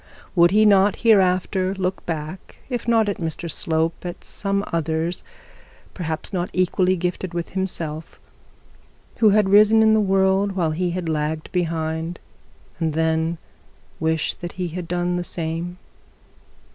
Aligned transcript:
Would 0.35 0.49
he 0.49 0.65
not 0.65 0.95
hereafter 1.05 1.75
look 1.75 2.03
back, 2.07 2.55
if 2.71 2.87
not 2.87 3.07
at 3.07 3.19
Mr 3.19 3.51
Slope, 3.51 4.03
at 4.03 4.23
some 4.23 4.63
others, 4.73 5.23
people 5.93 6.17
not 6.33 6.49
equally 6.53 6.95
gifted 6.95 7.35
with 7.35 7.49
himself, 7.49 8.19
who 9.19 9.29
had 9.29 9.49
risen 9.49 9.83
in 9.83 9.93
the 9.93 9.99
world 10.01 10.53
while 10.53 10.71
he 10.71 10.89
had 10.89 11.07
lagged 11.07 11.51
behind, 11.51 12.19
and 12.79 12.93
then 12.93 13.37
wish 13.99 14.33
that 14.33 14.53
he 14.53 14.69
had 14.69 14.87
done 14.87 15.17
the 15.17 15.23
same? 15.23 15.77